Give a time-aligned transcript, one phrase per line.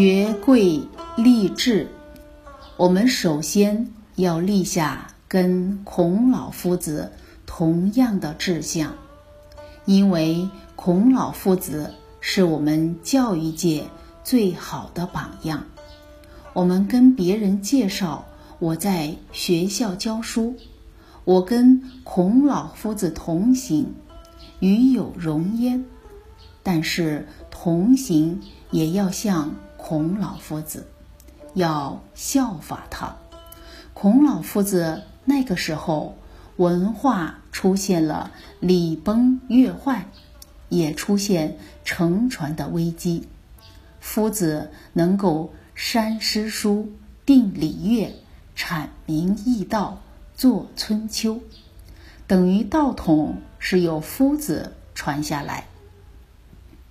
[0.00, 0.80] 学贵
[1.16, 1.88] 立志，
[2.76, 7.10] 我们首先要立下跟孔老夫子
[7.46, 8.94] 同样的志向，
[9.86, 13.88] 因为孔老夫子是我们教育界
[14.22, 15.64] 最好的榜样。
[16.52, 18.24] 我们跟别人介绍
[18.60, 20.54] 我在学校教书，
[21.24, 23.92] 我跟孔老夫子同行，
[24.60, 25.84] 与有荣焉。
[26.62, 28.40] 但是同行
[28.70, 29.52] 也要像。
[29.88, 30.86] 孔老夫子
[31.54, 33.16] 要效法他。
[33.94, 36.18] 孔老夫子那个时候，
[36.58, 40.06] 文化出现了礼崩乐坏，
[40.68, 41.56] 也出现
[41.86, 43.28] 乘船的危机。
[43.98, 46.92] 夫子能够删诗书、
[47.24, 48.14] 定礼乐、
[48.54, 50.02] 阐明义道、
[50.36, 51.40] 作春秋，
[52.26, 55.66] 等于道统是由夫子传下来。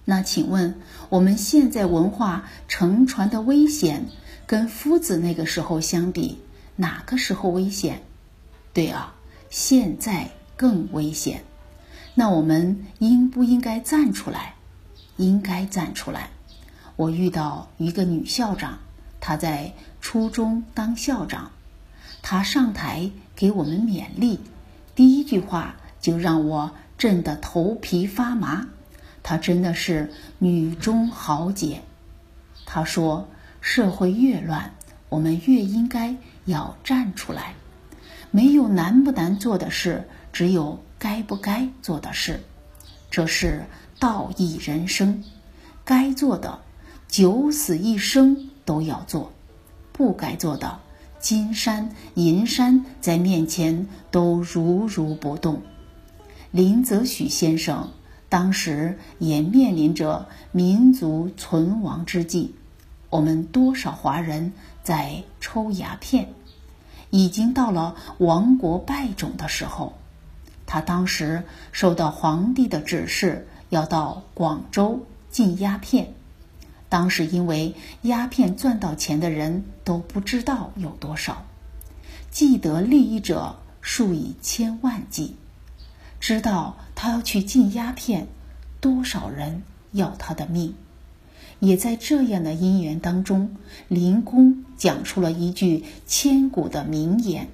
[0.10, 4.06] 那请问，我们现在文化乘船的危险，
[4.46, 6.40] 跟夫子那个时候相比，
[6.78, 8.04] 哪个时候危险？
[8.72, 9.16] 对啊，
[9.50, 11.44] 现在更危险。
[12.16, 14.56] 那我们应不应该站出来？
[15.18, 16.30] 应该站出来。
[16.96, 18.80] 我遇到一个女校长，
[19.20, 21.52] 她在初中当校长，
[22.22, 24.40] 她上台给我们勉励，
[24.96, 28.70] 第一句话就让我震得头皮发麻。
[29.28, 31.82] 她真的是女中豪杰。
[32.66, 33.28] 她说
[33.60, 34.74] ：“社会越乱，
[35.10, 37.54] 我们越应该要站出来。
[38.32, 42.40] 没有难不难做的事，只有该不该做的事。
[43.12, 43.66] 这是
[44.00, 45.26] 道义人生，
[45.84, 46.62] 该做的，
[47.10, 49.34] 九死一生都要做；
[49.92, 50.80] 不该做的，
[51.20, 55.64] 金山银山在面前都如如不动。”
[56.52, 57.92] 林则徐先生。
[58.30, 62.56] 当时也面临着民族存亡之际，
[63.10, 64.52] 我们多少华人
[64.84, 66.34] 在抽鸦片，
[67.10, 69.94] 已经到了亡国败种的时候。
[70.66, 76.14] 他当时受到皇帝的指示，要到广州禁鸦片。
[76.90, 81.46] 当时因为鸦片赚到钱的人都不知道有多少，
[82.30, 85.38] 既得利益者数以千万计。
[86.20, 88.28] 知道他要去禁鸦片，
[88.82, 90.74] 多少人要他的命？
[91.60, 93.56] 也在这样的因缘当中，
[93.88, 97.50] 林公讲出了一句千古的名言：“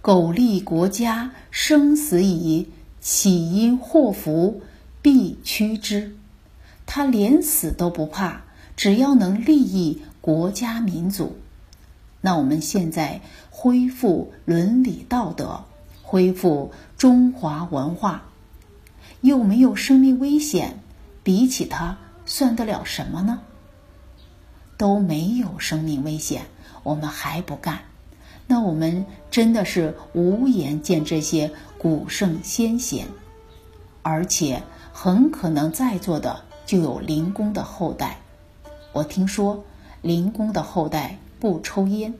[0.00, 2.68] 苟利国家生死以，
[3.00, 4.62] 岂因祸福
[5.02, 6.14] 必趋之。”
[6.86, 8.42] 他连死都不怕，
[8.76, 11.36] 只要能利益国家民族。
[12.20, 15.64] 那我们现在恢复伦理道德。
[16.04, 18.22] 恢复中华文化，
[19.22, 20.78] 又没有生命危险，
[21.24, 23.40] 比起它算得了什么呢？
[24.76, 26.46] 都没有生命危险，
[26.84, 27.80] 我们还不干，
[28.46, 33.08] 那我们真的是无颜见这些古圣先贤，
[34.02, 34.62] 而且
[34.92, 38.20] 很可能在座的就有灵公的后代。
[38.92, 39.64] 我听说
[40.02, 42.14] 灵公的后代不抽烟，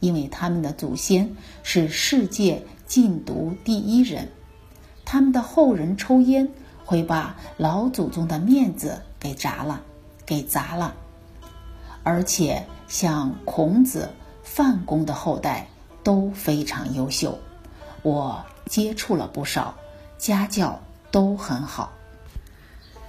[0.00, 2.64] 因为他们的祖先是世界。
[2.88, 4.30] 禁毒第一人，
[5.04, 6.48] 他们的后人抽烟
[6.86, 9.82] 会把老祖宗的面子给砸了，
[10.24, 10.94] 给砸了。
[12.02, 14.08] 而且像孔子、
[14.42, 15.68] 范公的后代
[16.02, 17.38] 都非常优秀，
[18.00, 19.74] 我接触了不少，
[20.16, 20.80] 家教
[21.10, 21.92] 都很好。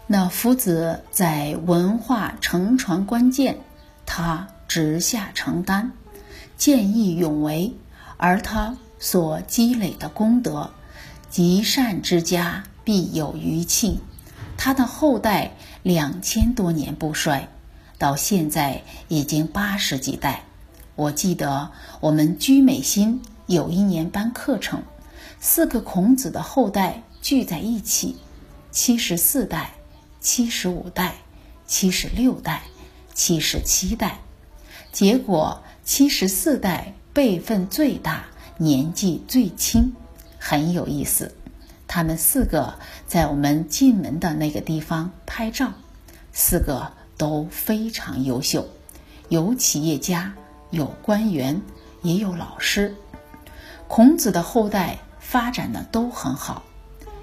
[0.07, 3.59] 那夫子在文化承传关键，
[4.05, 5.93] 他直下承担，
[6.59, 7.73] 见义勇为，
[8.17, 8.77] 而他。
[9.01, 10.71] 所积累的功德，
[11.29, 14.01] 积善之家必有余庆。
[14.57, 17.47] 他的后代两千多年不衰，
[17.97, 20.43] 到现在已经八十几代。
[20.97, 21.71] 我记得
[22.01, 24.83] 我们居美心有一年班课程，
[25.39, 28.17] 四个孔子的后代聚在一起，
[28.69, 29.71] 七十四代、
[30.19, 31.15] 七十五代、
[31.65, 32.63] 七十六代、
[33.13, 34.19] 七十七代。
[34.91, 38.25] 结果七十四代辈分最大。
[38.59, 39.91] 年纪最轻，
[40.37, 41.33] 很有意思。
[41.87, 42.75] 他们四个
[43.07, 45.73] 在我们进门的那个地方拍照，
[46.31, 48.67] 四个都非常优秀，
[49.29, 50.31] 有企业家，
[50.69, 51.59] 有官员，
[52.03, 52.93] 也有老师。
[53.87, 56.61] 孔子的后代发展的都很好，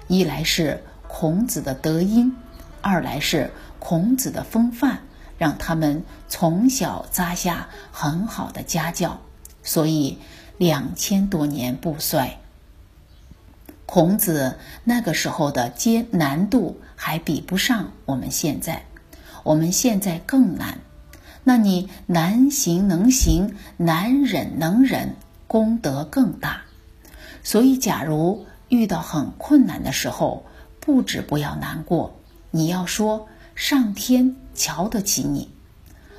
[0.09, 2.35] 一来是孔子的德音，
[2.81, 3.49] 二来是
[3.79, 4.99] 孔子的风范，
[5.37, 9.19] 让他们从小扎下很好的家教，
[9.63, 10.17] 所以。
[10.59, 12.39] 两千多年不衰。
[13.85, 18.83] 孔子那个时候的艰难度还比不上我们现在。
[19.43, 20.79] 我们现在更难。
[21.43, 26.63] 那你难行能行，难忍能忍，功德更大。
[27.43, 30.43] 所以，假如遇到很困难的时候，
[30.79, 32.19] 不止不要难过，
[32.49, 33.27] 你要说
[33.57, 35.49] 上天瞧得起你。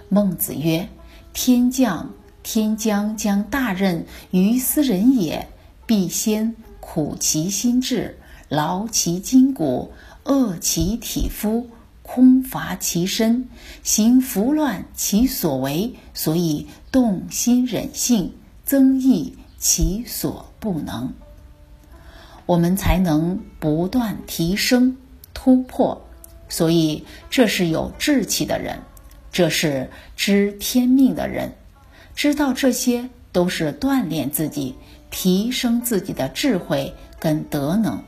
[0.08, 0.88] 孟子曰
[1.32, 2.11] ：“天将
[2.43, 5.49] 天将将大任于斯人也，
[5.87, 8.19] 必先苦其心志，
[8.49, 9.93] 劳其筋骨，
[10.25, 11.70] 饿其体肤。”
[12.02, 13.49] 空乏其身，
[13.82, 18.32] 行拂乱其所为，所以动心忍性，
[18.64, 21.12] 增益其所不能。
[22.46, 24.96] 我们才能不断提升
[25.35, 26.07] 突破。
[26.48, 28.78] 所以，这是有志气的人，
[29.30, 31.52] 这是知天命的人，
[32.14, 34.74] 知道这些都是锻炼自己、
[35.10, 38.02] 提升自己的智慧跟德能。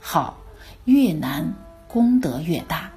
[0.00, 0.38] 好，
[0.84, 1.54] 越难
[1.88, 2.90] 功德越大。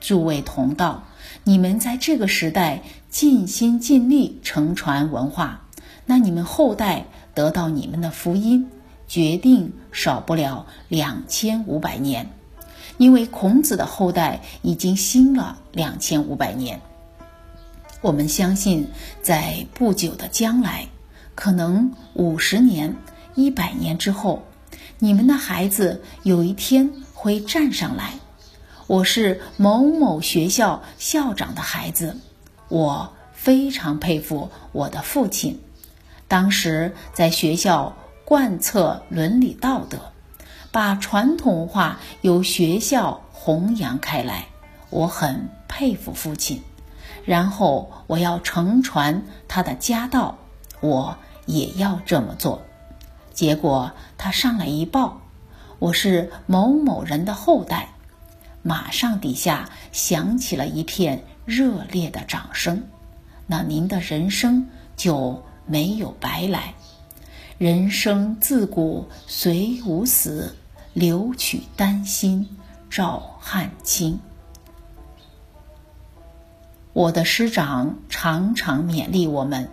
[0.00, 1.04] 诸位同道，
[1.44, 5.64] 你们在这个时代尽心尽力承传文化，
[6.06, 8.68] 那你们后代得到你们的福音，
[9.06, 12.28] 决定少不了两千五百年，
[13.02, 16.80] 因为孔子的后代已经兴了两千五百年。
[18.00, 18.86] 我们相信，
[19.20, 20.86] 在不久的将来，
[21.34, 22.94] 可能五十年、
[23.34, 24.44] 一百年之后，
[25.00, 28.14] 你们的孩子有一天会站上来。
[28.86, 32.16] 我是某某学校校长的孩子，
[32.68, 35.60] 我非常佩服我的父亲。
[36.28, 40.11] 当时在学校贯彻伦理道德，
[40.72, 44.46] 把传统文化由学校弘扬开来，
[44.88, 46.62] 我很佩服父亲。
[47.26, 50.38] 然后我要承传他的家道，
[50.80, 52.62] 我也要这么做。
[53.34, 55.20] 结果他上来一报，
[55.78, 57.90] 我是某某人的后代。
[58.62, 62.84] 马上底下响起了一片热烈的掌声，
[63.46, 66.72] 那您的人生就没有白来。
[67.58, 70.56] 人生自古谁无死，
[70.94, 72.56] 留取丹心
[72.90, 74.20] 照汗青。
[76.92, 79.70] 我的师长常常勉励我们：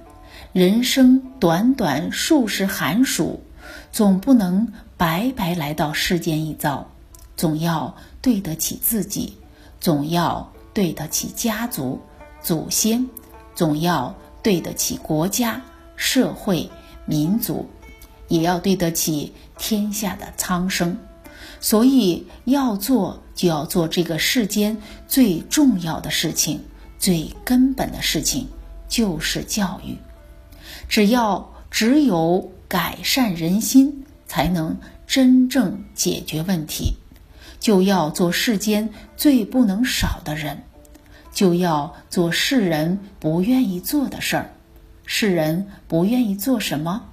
[0.53, 3.43] 人生短短数十寒暑，
[3.91, 6.89] 总不能白白来到世间一遭。
[7.35, 9.37] 总要对得起自己，
[9.81, 12.01] 总要对得起家族、
[12.41, 13.09] 祖先，
[13.55, 15.61] 总要对得起国家、
[15.97, 16.69] 社会、
[17.05, 17.69] 民族，
[18.29, 20.97] 也要对得起天下的苍生。
[21.59, 24.77] 所以，要做就要做这个世间
[25.07, 26.61] 最重要的事情，
[26.97, 28.47] 最根本的事情
[28.87, 29.97] 就是教育。
[30.87, 36.93] 只要只有改善人心，才能真正解决问题。
[37.59, 40.63] 就要做世间最不能少的人，
[41.33, 44.53] 就要做世人不愿意做的事儿。
[45.05, 47.03] 世人不愿意做什么？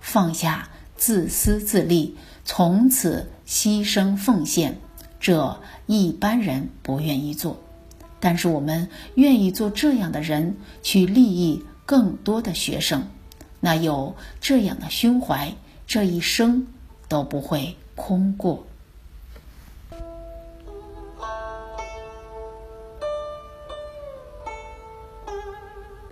[0.00, 4.78] 放下自私自利，从此牺牲奉献，
[5.18, 7.58] 这一般人不愿意做。
[8.20, 13.08] 但是我们愿意做这样的人，去利益更多的学生。
[13.60, 15.52] 那有这样的胸怀，
[15.86, 16.66] 这一生
[17.08, 18.64] 都不会空过。